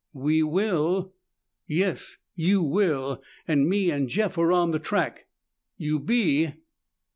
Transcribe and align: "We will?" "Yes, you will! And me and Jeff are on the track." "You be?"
"We 0.13 0.41
will?" 0.41 1.13
"Yes, 1.67 2.17
you 2.33 2.63
will! 2.63 3.21
And 3.47 3.69
me 3.69 3.91
and 3.91 4.09
Jeff 4.09 4.35
are 4.39 4.51
on 4.51 4.71
the 4.71 4.79
track." 4.79 5.27
"You 5.77 5.99
be?" 5.99 6.53